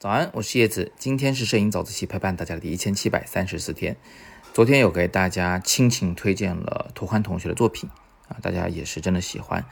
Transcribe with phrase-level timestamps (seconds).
[0.00, 0.92] 早安，我是叶子。
[0.96, 3.96] 今天是摄影早自习陪伴大家的第一千七百三十四天。
[4.54, 7.90] 昨天有给大家倾情推荐了涂欢同学的作品
[8.28, 9.66] 啊，大家也是真的喜欢。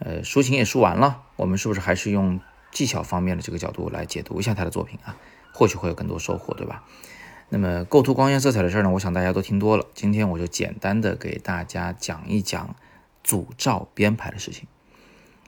[0.00, 2.40] 呃，抒情也抒完了，我们是不是还是用
[2.72, 5.14] 技巧方面的这个角度来解读一下他的作品啊？
[5.52, 6.82] 或许会有更多收获，对吧？
[7.50, 9.86] 那么构图、光线、色彩的事儿呢，我想大家都听多了。
[9.94, 12.74] 今天我就简单的给大家讲一讲
[13.22, 14.66] 组照编排的事情。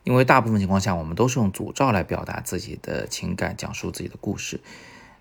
[0.05, 4.61] 因为大部分情况下，我们都是用组照来表达自己的情感，讲述自己的故事。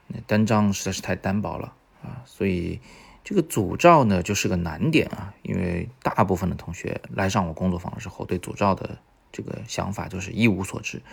[0.07, 2.79] 那单张实在是太单薄了啊，所以
[3.23, 5.35] 这个组照呢就是个难点啊。
[5.43, 8.97] 因为大部分的同学来上我工作坊的时候，对组照的
[9.31, 11.03] 这个想法就是一无所知，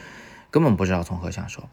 [0.51, 1.69] 根本不知道从何下手。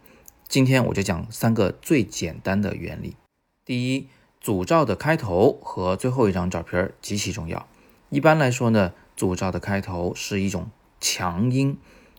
[0.50, 3.16] 今天我就讲三个最简单的原理。
[3.64, 4.10] 第一，
[4.42, 7.66] 组照的开头和最后一张照片极其重要。
[8.10, 10.70] 一般来说呢，组照的开头是一种。
[11.08, 11.78] 强音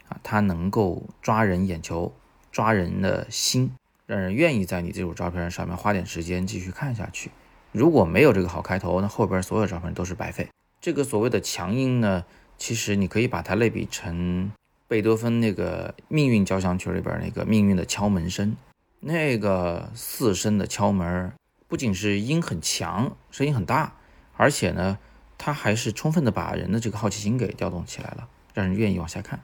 [0.08, 2.14] 啊，它能够抓人眼球，
[2.52, 3.72] 抓人的心，
[4.06, 7.32] 让人愿意在你这组照片上面花点时间继续看下去。
[7.72, 10.48] 如果没有这个好开头，那后边所有照片都是白费。
[10.80, 12.24] 这个所谓的强音呢，
[12.56, 14.52] 其实你可以把它类比成
[14.86, 18.56] 贝多芬那个命运交响曲里边那个命运的敲门声，
[19.00, 21.32] 那个四声的敲门，
[21.66, 23.96] 不仅是音很强，声音很大，
[24.36, 24.98] 而且呢，
[25.36, 28.28] 它还是充分的把人的这个好奇心给调动起来了。
[28.56, 29.40] 让人愿意往下看。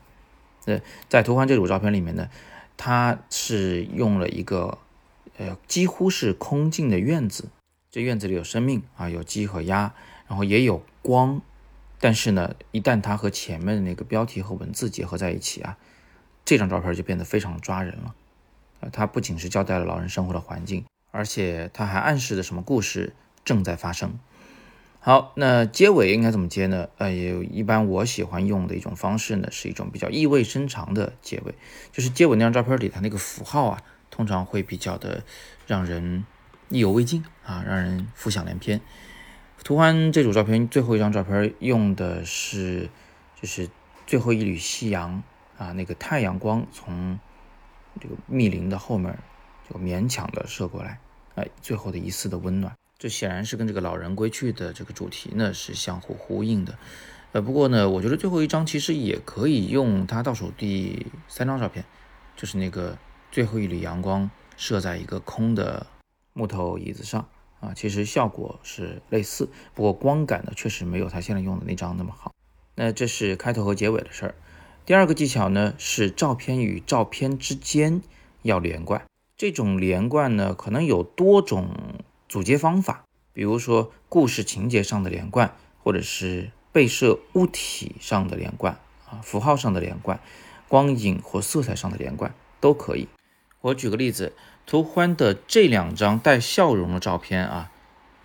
[0.64, 2.30] 呃，在图欢这组照片里面呢，
[2.78, 4.78] 它是用了一个
[5.36, 7.50] 呃几乎是空镜的院子，
[7.90, 9.92] 这院子里有生命啊，有鸡和鸭，
[10.26, 11.42] 然后也有光。
[12.00, 15.76] 但是呢，一旦它和前面的那个标题和文字结合在一起啊，
[16.44, 18.14] 这张照片就变得非常抓人了。
[18.80, 24.18] 啊，它不仅是交代了老人生活的环境，而且它还暗示着什么故事正在发生。
[25.04, 26.88] 好，那结尾应该怎么接呢？
[26.96, 31.56] 呃，也一般我喜欢用的一种方式呢，是一种比较意味深长的结尾，
[31.90, 35.24] 就是结尾那张照片里它那个符号啊，通常会比较的
[35.66, 36.24] 让人
[36.68, 38.80] 意犹未尽啊，让人浮想联翩。
[39.64, 42.88] 图欢这组照片最后一张照片用的是，
[43.40, 43.68] 就是
[44.06, 45.24] 最后一缕夕阳
[45.58, 47.18] 啊，那个太阳光从
[48.00, 49.18] 这个密林的后面
[49.68, 51.00] 就勉强的射过来，
[51.34, 52.72] 哎，最后的一丝的温暖。
[53.02, 56.78] 这显然是跟这个老人归去的这个主题呢是相互呼应的，
[57.32, 61.84] 呃，不过呢，我觉得最后一张其实也可以用它倒数第三张照片，
[62.36, 62.96] 就是那个
[63.32, 65.84] 最后一缕阳光射在一个空的
[66.32, 72.32] 木头椅子上啊，其实效果是类似，不过光感呢确实没有他现在用的那张那么好。
[72.76, 74.34] 那这是开头和结尾的事儿。
[74.86, 78.00] 第二个技巧呢是照片与照片之间
[78.42, 79.04] 要连贯，
[79.36, 81.66] 这种连贯呢可能有多种。
[82.32, 83.04] 组接方法，
[83.34, 85.54] 比如说故事情节上的连贯，
[85.84, 90.18] 或者是被摄物体上的连贯啊，符号上的连贯，
[90.66, 93.06] 光影或色彩上的连贯都可以。
[93.60, 94.32] 我举个例子，
[94.64, 97.70] 图欢的这两张带笑容的照片啊，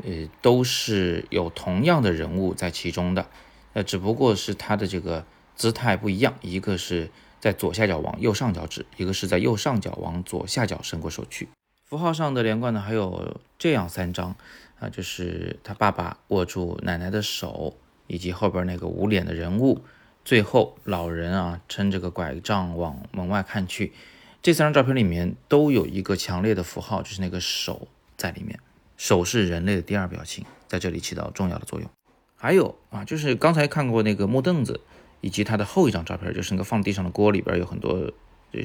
[0.05, 3.27] 呃，都是有同样的人物在其中的，
[3.73, 5.25] 呃，只不过是他的这个
[5.57, 11.49] 姿态不一样，一个是在左下角往右上角指，一个是在右上角往左下角伸过手去。
[11.87, 14.35] 符号上的连贯呢，还有这样三张
[14.77, 17.77] 啊，就是他爸爸握住奶奶的手，
[18.07, 19.81] 以及后边那个捂脸的人物，
[20.25, 23.93] 最后老人啊撑着个拐杖往门外看去。
[24.41, 27.87] 这三张照片里面都有一个强烈的符号，就是那个手
[28.17, 28.59] 在里面。
[28.97, 31.89] 手是人类的第二表情，在这里起到重要的作用。
[32.35, 34.81] 还有啊，就是刚才看过那个木凳子，
[35.21, 38.11] 以及他的后一张照片，就是那个放地上的锅里边有很多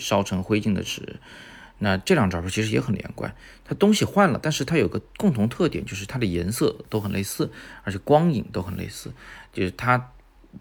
[0.01, 1.21] 烧成灰烬的纸。
[1.85, 3.35] 那这两张照片其实也很连贯，
[3.65, 7.51] 它东西换了，但是它有个共同特点，就是它的颜色都很类似，
[7.83, 9.13] 而且光影都很类似，
[9.53, 10.13] 就是它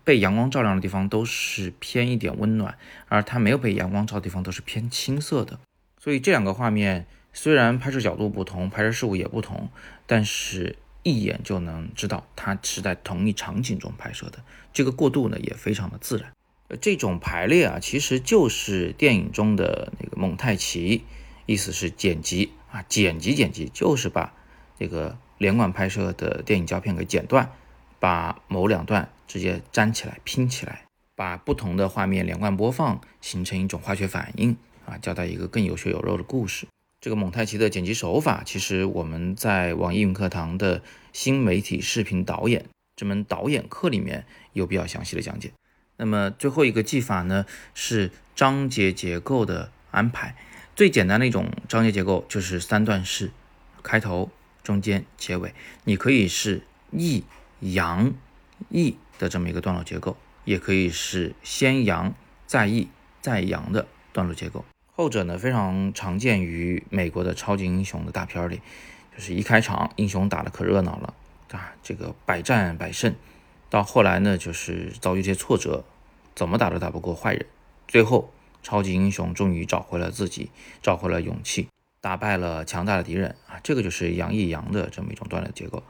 [0.04, 2.76] 被阳光照亮的地方都是偏一点温暖，
[3.08, 5.60] 而它没有被阳光照的地方都是偏青色的。
[6.00, 9.70] 所以这两个画面虽然拍摄角度不同，拍摄事物也不同，
[10.08, 14.40] 但是一眼就能知道它是在同一场景中拍摄的。
[14.74, 16.34] 这个过渡呢也非常的自然。
[16.80, 21.04] 这种排列啊，其实就是电影中的那个蒙太奇，
[21.48, 24.34] 意思是剪辑啊，剪辑剪辑就是把
[24.78, 27.52] 这个连贯拍摄的电影胶片给剪断，
[28.00, 30.86] 把某两段直接粘起来拼起来，
[31.16, 36.68] 把不同的画面连贯播放，形成一种化学反应啊，交代一个更有血有肉的故事。
[37.00, 42.66] 这个蒙太奇的剪辑手法，其实我们在网易云课堂的新媒体视频导演
[42.96, 44.24] 这门导演课里面
[44.54, 45.52] 有比较详细的讲解。
[45.98, 50.36] 那么最后一个技法呢，是章节结构的安排。
[50.76, 53.32] 最简单的一种章节结构就是三段式，
[53.84, 54.32] 开头、
[54.64, 55.54] 中间、结尾。
[55.84, 57.24] 你可以是抑
[57.60, 58.14] 扬
[58.70, 62.14] 抑的这么一个段落结构，也可以是先扬
[62.48, 62.88] 再抑
[63.22, 64.66] 再扬的段落结构。
[64.94, 68.62] 后者呢非常常见于美国的超级英雄的大片里，
[69.16, 71.14] 就是一开场英雄打的可热闹了
[71.52, 73.16] 啊，这个百战百胜，
[73.70, 75.84] 到后来呢就是遭遇一些挫折，
[76.36, 77.46] 怎么打都打不过坏人，
[77.88, 81.68] 最后超级英雄终于找回了自己，找回了勇气，
[82.00, 85.84] 打败了强大的敌人啊，这个就是杨一阳的这么一种锻炼结构。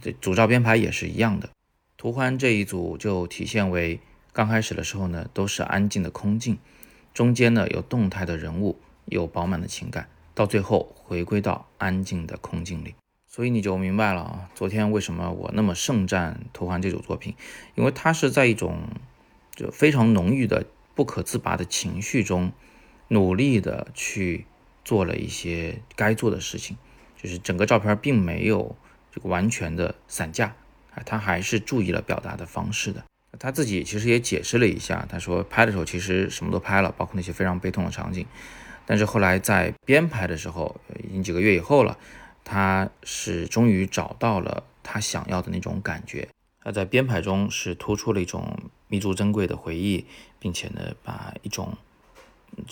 [0.00, 1.50] 这组照编排也是一样的，
[1.96, 4.00] 图欢这一组就体现为
[4.32, 6.58] 刚开始的时候呢都是安静的空镜。
[7.14, 12.94] 中间呢有动态的人物，有饱满的情感，到最后回归到安静的空镜里，
[13.26, 17.34] 所以你就明白了啊，昨天为什么我那么盛赞《图环》这组作品，
[17.74, 18.82] 因为它是在一种
[19.56, 20.64] 就非常浓郁的
[20.98, 22.50] 不可自拔的情绪中，
[23.06, 24.46] 努力的去
[24.84, 26.76] 做了一些该做的事情，
[27.16, 28.74] 就是整个照片并没有
[29.12, 30.56] 这个完全的散架
[30.92, 33.04] 啊，他还是注意了表达的方式的。
[33.38, 38.26] 他自己其实也解释了一下，他说拍的时候其实什么都拍了，包括那些非常悲痛的场景，
[38.84, 41.96] 但是后来在编排的时候，已经几个月以后了，
[42.42, 46.26] 他是终于找到了他想要的那种感觉。
[46.60, 48.58] 他在编排中是突出了一种
[48.88, 50.04] 弥足珍贵的回忆，
[50.38, 51.76] 并且呢，把一种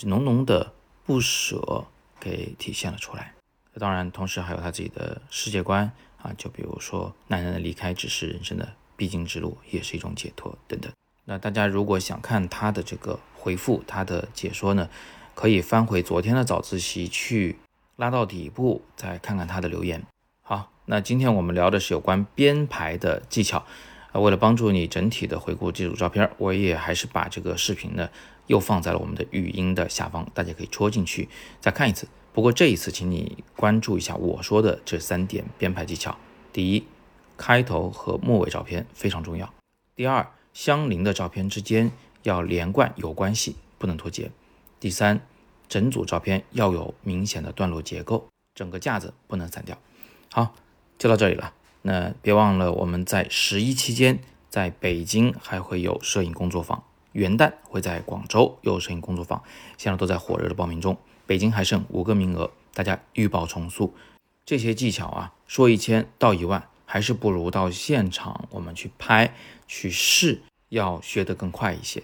[0.03, 0.73] 浓浓的
[1.05, 1.85] 不舍
[2.19, 3.33] 给体现了出来。
[3.79, 5.91] 当然，同时还有他自己的世界观
[6.21, 8.73] 啊，就比如说奶奶的离开只是人生的。
[8.97, 10.91] 必经之路也是一种解脱，等等。
[11.25, 14.89] 那大家如果想看他的这个回复，他的解说呢，
[15.35, 17.59] 可以翻回昨天的早自习去
[17.95, 20.03] 拉到底部，再看看他的留言。
[20.41, 23.67] 好，那今天我们聊的是有关编排的技巧。
[24.19, 28.09] 为了帮助你整体的回顾这组照片，我也还是把这个视频呢
[28.47, 31.27] 又放在了我们的语音的下方，大家可以戳进去
[31.59, 32.07] 再看一次。
[32.33, 36.17] 不过这一次，请你关注一下我说的这三点编排技巧。
[36.51, 36.83] 第一。
[37.39, 39.53] 开头和末尾照片非常重要。
[39.95, 41.91] 第二，相邻的照片之间
[42.23, 44.31] 要连贯有关系，不能脱节。
[44.79, 45.21] 第三，
[45.69, 49.77] 整组照片要有明显的段落结构，整个架子不能散掉。
[50.31, 50.55] 好，
[50.97, 51.53] 就到这里了。
[51.81, 54.19] 那别忘了，我们在十一期间，
[54.49, 59.41] 在北京还会有摄影工作坊，元旦会在广州有摄影工作坊，
[59.77, 60.97] 现在都在火热的报名中。
[61.25, 63.93] 北京还剩五个名额，大家预报重塑。
[64.45, 66.67] 这些技巧啊，说一千道一万。
[66.89, 69.35] 还是不如到现场我们去拍
[69.67, 70.39] 去试，
[70.69, 72.01] 要学得更快一些，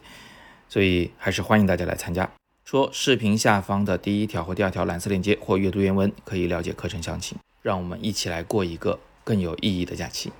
[0.67, 2.29] 所以还是欢迎大家来参加。
[2.65, 7.37] 说视频下方的第一条或第二条蓝色链接或阅读原文，可以了解课程详情。
[7.61, 10.31] 让我们一起来过一个更有意义的假期。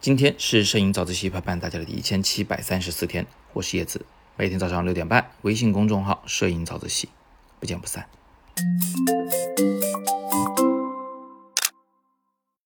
[0.00, 4.04] 今天是摄影早自习陪伴大家的第一千七百三十四天，我是叶子，
[4.36, 7.08] 每天早上六点半，微信公众号“摄影早自习”，
[7.60, 8.08] 不见不散。